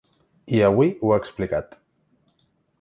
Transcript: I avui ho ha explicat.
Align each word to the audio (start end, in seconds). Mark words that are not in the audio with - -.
I 0.59 0.61
avui 0.69 0.89
ho 1.03 1.13
ha 1.13 1.19
explicat. 1.25 1.79